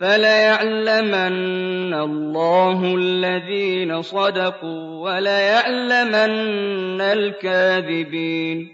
[0.00, 8.68] فَلَيَعْلَمَنَّ اللَّهُ الَّذِينَ صَدَقُوا وَلَيَعْلَمَنَّ الْكَاذِبِينَ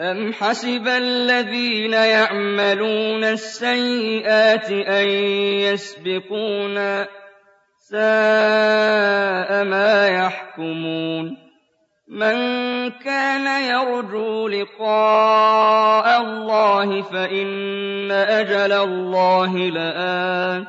[0.00, 5.08] أَمْ حَسِبَ الَّذِينَ يَعْمَلُونَ السَّيِّئَاتِ أَن
[5.72, 7.08] يَسْبِقُونَا ۚ
[7.78, 11.43] سَاءَ مَا يَحْكُمُونَ
[12.08, 12.36] مَن
[12.90, 20.68] كَانَ يَرْجُو لِقَاءَ اللَّهِ فَإِنَّ أَجَلَ اللَّهِ لَآتٍ ۚ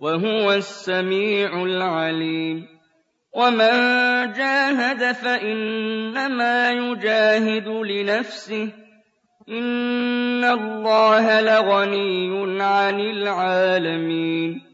[0.00, 2.66] وَهُوَ السَّمِيعُ الْعَلِيمُ.
[3.36, 3.72] وَمَن
[4.32, 8.72] جَاهَدَ فَإِنَّمَا يُجَاهِدُ لِنَفْسِهِ ۚ.
[9.48, 14.73] إِنَّ اللَّهَ لَغَنِيٌّ عَنِ الْعَالَمِينَ.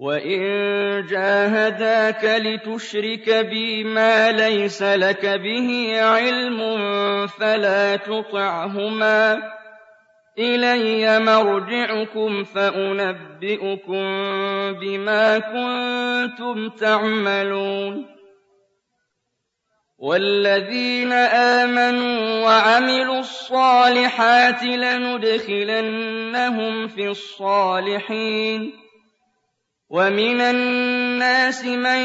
[0.00, 0.40] وَإِن
[1.06, 6.60] جَاهَدَاكَ لِتُشْرِكَ بِي مَا لَيْسَ لَكَ بِهِ عِلْمٌ
[7.26, 9.40] فَلَا تُطِعْهُمَا ۚ
[10.38, 14.02] إِلَيَّ مَرْجِعُكُمْ فَأُنَبِّئُكُم
[14.80, 18.06] بِمَا كُنتُمْ تَعْمَلُونَ
[19.98, 26.08] وَالَّذِينَ آمَنُوا وَعَمِلُوا الصَّالِحَاتِ لَنُدْخِلَنَّهُمْ
[26.88, 28.79] فِي الصَّالِحِينَ
[29.90, 31.98] وَمِنَ النَّاسِ مَن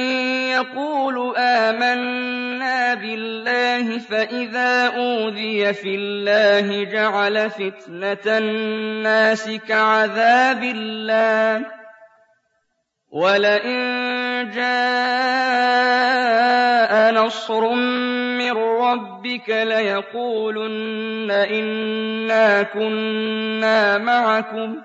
[0.58, 11.66] يَقُولُ آمَنَّا بِاللَّهِ فَإِذَا أُوذِيَ فِي اللَّهِ جَعَلَ فِتْنَةَ النَّاسِ كَعَذَابِ اللَّهِ ۚ
[13.14, 13.82] وَلَئِن
[14.56, 14.74] جَاءَ
[17.14, 17.70] نَصْرٌ
[18.42, 24.85] مِّن رَّبِّكَ لَيَقُولُنَّ إِنَّا كُنَّا مَعَكُمْ ۚ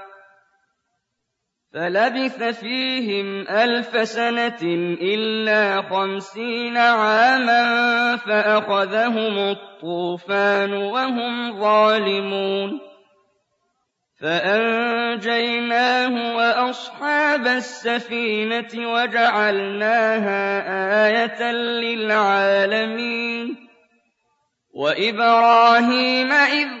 [1.73, 4.63] فَلَبِثَ فِيهِمْ أَلْفَ سَنَةٍ
[5.01, 7.63] إِلَّا خَمْسِينَ عَامًا
[8.15, 12.79] فَأَخَذَهُمُ الطُّوفَانُ وَهُمْ ظَالِمُونَ
[14.21, 20.43] فَأَنجَيْنَاهُ وَأَصْحَابَ السَّفِينَةِ وَجَعَلْنَاهَا
[21.07, 23.47] آيَةً لِّلْعَالَمِينَ
[24.73, 26.80] وَإِبْرَاهِيمَ إِذْ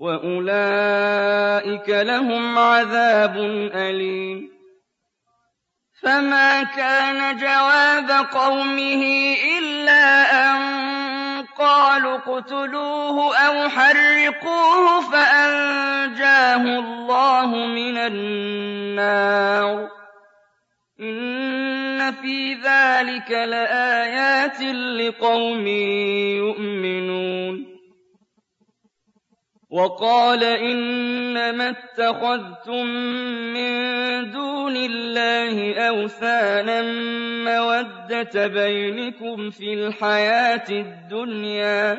[0.00, 3.36] وَأُولَٰئِكَ لَهُمْ عَذَابٌ
[3.74, 4.60] أَلِيمٌ
[6.02, 10.60] فما كان جواب قومه إلا أن
[11.58, 19.88] قالوا اقتلوه أو حرقوه فأنجاه الله من النار
[21.00, 24.60] إن في ذلك لآيات
[25.00, 25.66] لقوم
[26.36, 27.69] يؤمنون
[29.70, 32.86] وَقَالَ إِنَّمَا اتَّخَذْتُم
[33.54, 36.82] مِّن دُونِ اللَّهِ أَوْثَانًا
[37.44, 41.98] مَّوَدَّةَ بَيْنِكُمْ فِي الْحَيَاةِ الدُّنْيَا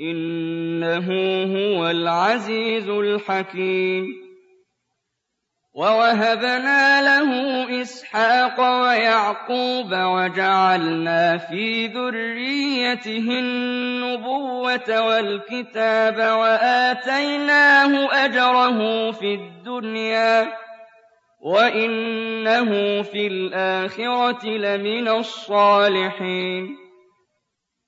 [0.00, 1.06] إِنَّهُ
[1.44, 4.24] هُوَ الْعَزِيزُ الْحَكِيمُ.
[5.74, 7.30] وَوَهَبْنَا لَهُ
[7.82, 20.52] إِسْحَاقَ وَيَعْقُوبَ وَجَعَلْنَا فِي ذُرِّيَّتِهِ النُّبُوَّةَ وَالْكِتَابَ وَآتَيْنَاهُ أَجْرَهُ فِي الدُّنْيَا
[21.40, 26.83] وَإِنَّهُ فِي الْآخِرَةِ لَمِنَ الصَّالِحِينَ.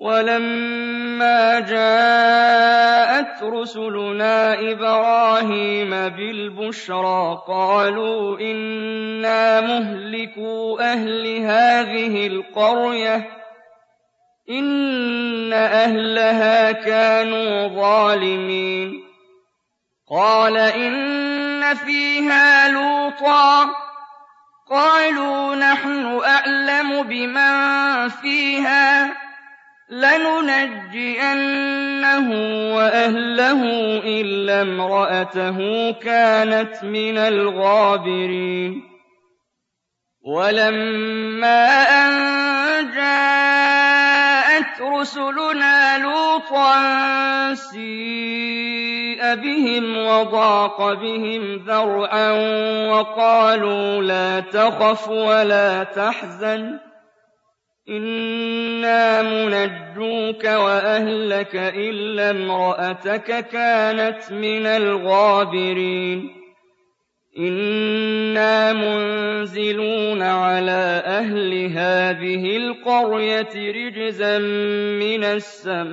[0.00, 13.24] وَلَمَّا جَاءَتْ رُسُلُنَا إِبْرَاهِيمَ بِالْبُشْرَىٰ قَالُوا إِنَّا مُهْلِكُو أَهْلِ هَٰذِهِ الْقَرْيَةِ ۖ
[14.50, 19.02] إِنَّ أَهْلَهَا كَانُوا ظَالِمِينَ.
[20.10, 23.68] قَالَ إِنَّ فِيهَا لُوطًا ۚ
[24.70, 29.29] قَالُوا نَحْنُ أَعْلَمُ بِمَن فِيهَا.
[29.90, 31.06] لَنُنَجِّيَنَّهُ
[32.76, 33.62] وَأَهْلَهُ
[34.04, 38.82] إِلَّا امْرَأَتَهُ كَانَتْ مِنَ الْغَابِرِينَ.
[40.26, 42.10] وَلَمَّا أَن
[42.94, 46.74] جَاءَتْ رُسُلُنَا لُوطًا
[47.54, 52.30] سِيءَ بهم وضاق بهم ذرعا
[52.88, 56.89] وقالوا لا تخف ولا تحزن.
[57.88, 66.40] إنا منجوك وأهلك إلا امرأتك كانت من الغابرين
[67.38, 74.38] إنا منزلون على أهل هذه القرية رجزا
[74.98, 75.92] من السماء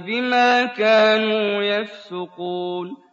[0.00, 3.07] بما كانوا يفسقون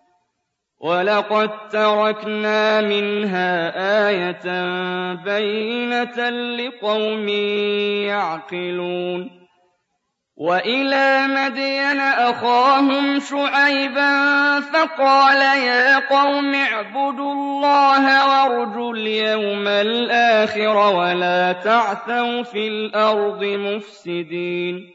[0.85, 3.71] ولقد تركنا منها
[4.09, 4.45] آية
[5.13, 7.27] بينة لقوم
[8.07, 9.45] يعقلون
[10.37, 14.11] وإلى مدين أخاهم شعيبا
[14.59, 24.94] فقال يا قوم اعبدوا الله وارجوا اليوم الآخر ولا تعثوا في الأرض مفسدين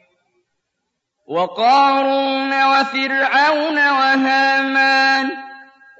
[1.31, 5.29] وقارون وفرعون وهامان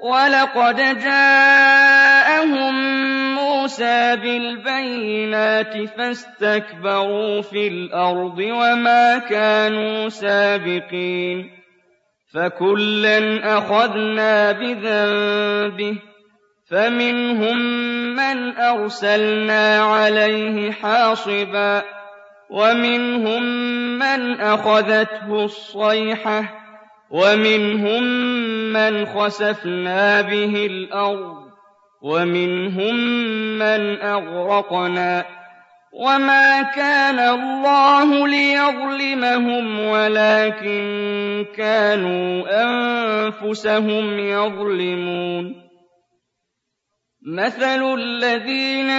[0.01, 2.73] ولقد جاءهم
[3.35, 11.49] مُوسَىٰ بِالْبَيِّنَاتِ فَاسْتَكْبَرُوا فِي الْأَرْضِ وَمَا كَانُوا سَابِقِينَ
[12.33, 13.17] فَكُلًّا
[13.57, 16.03] أَخَذْنَا بِذَنبِهِ ۖ
[16.71, 17.57] فَمِنْهُم
[18.15, 22.00] مَّنْ أَرْسَلْنَا عَلَيْهِ حَاصِبًا
[22.51, 23.43] وَمِنْهُم
[23.99, 26.43] مَّنْ أَخَذَتْهُ الصَّيْحَةُ
[27.11, 28.03] وَمِنْهُم
[28.73, 31.35] مَّنْ خَسَفْنَا بِهِ الْأَرْضَ
[32.01, 32.95] وَمِنْهُم
[33.57, 35.25] مَّنْ أَغْرَقْنَا ۚ.
[35.93, 40.83] وَمَا كَانَ اللَّهُ لِيَظْلِمَهُمْ وَلَٰكِن
[41.57, 45.55] كَانُوا أَنفُسَهُمْ يَظْلِمُونَ.
[47.27, 48.90] مَثَلُ الَّذِينَ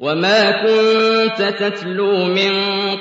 [0.00, 2.52] وَمَا كُنتَ تَتْلُو مِن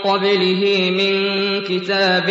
[0.03, 1.13] قَبْلِهِ مِن
[1.61, 2.29] كِتَابٍ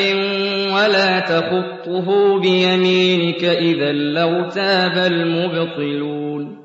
[0.75, 6.59] وَلَا تَخُطُّهُ بِيَمِينِكَ ۖ إِذًا لَّارْتَابَ الْمُبْطِلُونَ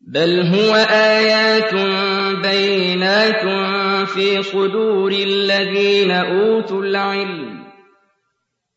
[0.00, 1.74] بَلْ هُوَ آيَاتٌ
[2.42, 3.42] بَيِّنَاتٌ
[4.08, 7.66] فِي صُدُورِ الَّذِينَ أُوتُوا الْعِلْمَ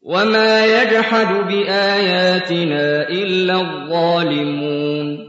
[0.02, 5.29] وما يجحد بآياتنا إلا الظالمون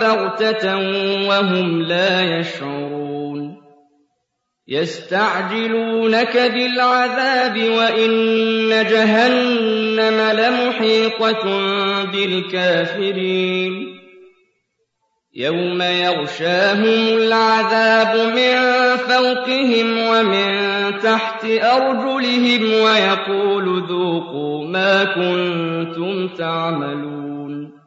[0.00, 0.76] بغتة
[1.28, 3.60] وهم لا يشعرون
[4.68, 11.44] يستعجلونك بالعذاب وإن جهنم لمحيطة
[12.04, 14.00] بالكافرين
[15.34, 18.56] يوم يغشاهم العذاب من
[18.96, 20.50] فوقهم ومن
[20.98, 27.79] تحت أرجلهم ويقول ذوقوا ما كنتم تعملون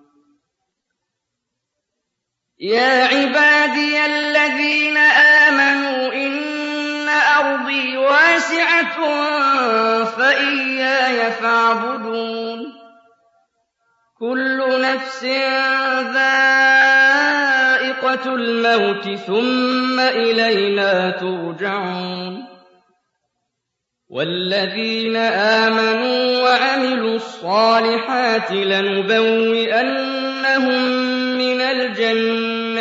[2.63, 4.97] يا عبادي الذين
[5.47, 8.95] آمنوا إن أرضي واسعة
[10.05, 12.73] فإياي فاعبدون.
[14.19, 15.23] كل نفس
[16.13, 16.65] ذائقة
[18.35, 22.47] الموت ثم إلينا ترجعون.
[24.09, 30.03] والذين آمنوا وعملوا الصالحات لنبوئنهم
[31.37, 32.52] من الجنة.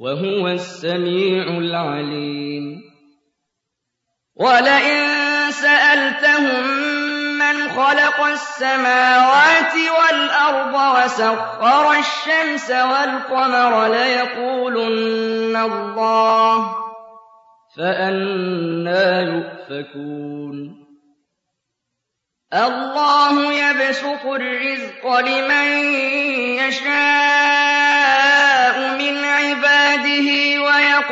[0.00, 2.82] وهو السميع العليم.
[4.36, 5.06] ولئن
[5.50, 6.66] سألتهم
[7.38, 16.76] من خلق السماوات والأرض وسخر الشمس والقمر ليقولن الله
[17.76, 20.86] فأنا يؤفكون.
[22.54, 25.68] الله يبسط الرزق لمن
[26.58, 27.79] يشاء.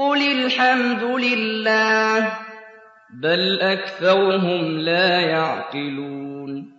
[0.00, 2.32] قل الحمد لله
[3.22, 6.72] بل أكثرهم لا يعقلون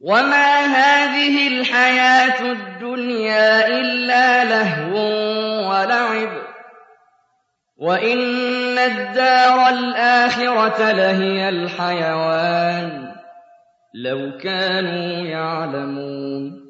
[0.00, 4.98] وما هذه الحياة الدنيا إلا لهو
[5.70, 6.42] ولعب
[7.76, 13.14] وإن الدار الآخرة لهي الحيوان
[13.94, 16.69] لو كانوا يعلمون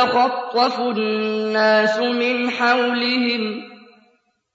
[0.00, 3.62] يتخطف الناس من حولهم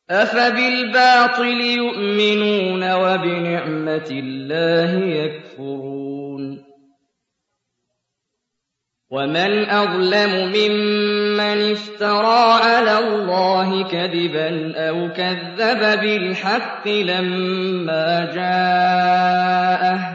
[0.10, 6.65] أفبالباطل يؤمنون وبنعمة الله يكفرون
[9.12, 20.14] ومن أظلم ممن افترى على الله كذبا أو كذب بالحق لما جاءه